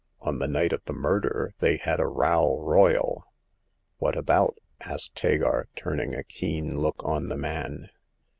[0.19, 3.23] On the night of the murder they had a row royal!""
[3.99, 4.57] What about?
[4.81, 7.91] asked Hagar, turning a keen look on the man.